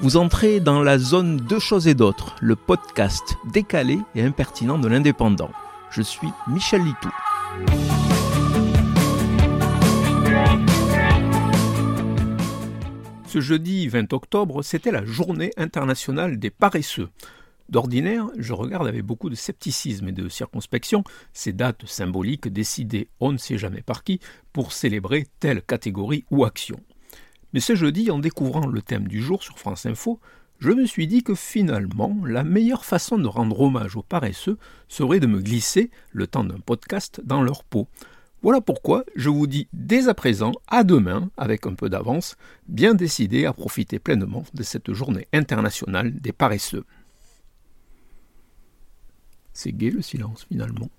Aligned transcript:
Vous 0.00 0.16
entrez 0.16 0.58
dans 0.58 0.82
la 0.82 0.98
zone 0.98 1.36
Deux 1.36 1.60
choses 1.60 1.86
et 1.86 1.94
d'autres, 1.94 2.34
le 2.40 2.56
podcast 2.56 3.36
décalé 3.52 3.98
et 4.16 4.22
impertinent 4.22 4.78
de 4.78 4.88
l'indépendant. 4.88 5.50
Je 5.90 6.02
suis 6.02 6.28
Michel 6.48 6.82
Litou. 6.82 7.10
Ce 13.28 13.40
jeudi 13.40 13.86
20 13.86 14.12
octobre, 14.12 14.62
c'était 14.62 14.90
la 14.90 15.04
journée 15.04 15.52
internationale 15.56 16.38
des 16.38 16.50
paresseux. 16.50 17.08
D'ordinaire, 17.68 18.26
je 18.36 18.52
regarde 18.52 18.88
avec 18.88 19.04
beaucoup 19.04 19.30
de 19.30 19.36
scepticisme 19.36 20.08
et 20.08 20.12
de 20.12 20.28
circonspection 20.28 21.04
ces 21.32 21.52
dates 21.52 21.86
symboliques 21.86 22.48
décidées 22.48 23.08
on 23.20 23.32
ne 23.32 23.38
sait 23.38 23.58
jamais 23.58 23.82
par 23.82 24.02
qui 24.02 24.18
pour 24.52 24.72
célébrer 24.72 25.26
telle 25.38 25.62
catégorie 25.62 26.24
ou 26.30 26.44
action. 26.44 26.80
Mais 27.54 27.60
ce 27.60 27.76
jeudi, 27.76 28.10
en 28.10 28.18
découvrant 28.18 28.66
le 28.66 28.82
thème 28.82 29.06
du 29.06 29.22
jour 29.22 29.44
sur 29.44 29.60
France 29.60 29.86
Info, 29.86 30.18
je 30.58 30.72
me 30.72 30.86
suis 30.86 31.06
dit 31.06 31.22
que 31.22 31.36
finalement, 31.36 32.18
la 32.26 32.42
meilleure 32.42 32.84
façon 32.84 33.16
de 33.16 33.28
rendre 33.28 33.60
hommage 33.60 33.94
aux 33.94 34.02
paresseux 34.02 34.58
serait 34.88 35.20
de 35.20 35.28
me 35.28 35.40
glisser, 35.40 35.92
le 36.10 36.26
temps 36.26 36.42
d'un 36.42 36.58
podcast, 36.58 37.20
dans 37.24 37.42
leur 37.42 37.62
peau. 37.62 37.86
Voilà 38.42 38.60
pourquoi 38.60 39.04
je 39.14 39.30
vous 39.30 39.46
dis 39.46 39.68
dès 39.72 40.08
à 40.08 40.14
présent, 40.14 40.50
à 40.66 40.82
demain, 40.82 41.30
avec 41.36 41.64
un 41.64 41.74
peu 41.74 41.88
d'avance, 41.88 42.36
bien 42.66 42.92
décidé 42.92 43.46
à 43.46 43.52
profiter 43.52 44.00
pleinement 44.00 44.42
de 44.52 44.64
cette 44.64 44.92
journée 44.92 45.28
internationale 45.32 46.12
des 46.12 46.32
paresseux. 46.32 46.84
C'est 49.52 49.72
gai 49.72 49.90
le 49.90 50.02
silence 50.02 50.44
finalement. 50.48 50.90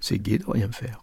C'est 0.00 0.18
gai 0.18 0.36
de 0.36 0.44
rien 0.46 0.70
faire. 0.70 1.02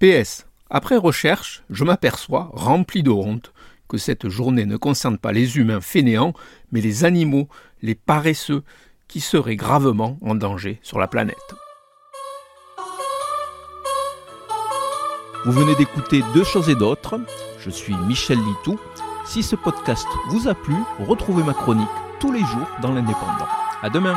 PS. 0.00 0.46
Après 0.74 0.96
recherche, 0.96 1.64
je 1.68 1.84
m'aperçois, 1.84 2.48
rempli 2.54 3.02
de 3.02 3.10
honte, 3.10 3.52
que 3.90 3.98
cette 3.98 4.30
journée 4.30 4.64
ne 4.64 4.78
concerne 4.78 5.18
pas 5.18 5.30
les 5.30 5.58
humains 5.58 5.82
fainéants, 5.82 6.32
mais 6.72 6.80
les 6.80 7.04
animaux, 7.04 7.46
les 7.82 7.94
paresseux, 7.94 8.62
qui 9.06 9.20
seraient 9.20 9.56
gravement 9.56 10.16
en 10.22 10.34
danger 10.34 10.80
sur 10.82 10.98
la 10.98 11.08
planète. 11.08 11.36
Vous 15.44 15.52
venez 15.52 15.74
d'écouter 15.74 16.22
Deux 16.32 16.44
choses 16.44 16.70
et 16.70 16.74
d'autres. 16.74 17.20
Je 17.58 17.68
suis 17.68 17.94
Michel 18.08 18.38
Litou. 18.38 18.80
Si 19.26 19.42
ce 19.42 19.56
podcast 19.56 20.06
vous 20.30 20.48
a 20.48 20.54
plu, 20.54 20.74
retrouvez 21.00 21.42
ma 21.42 21.52
chronique 21.52 21.86
tous 22.18 22.32
les 22.32 22.40
jours 22.40 22.68
dans 22.80 22.92
l'Indépendant. 22.92 23.48
À 23.82 23.90
demain! 23.90 24.16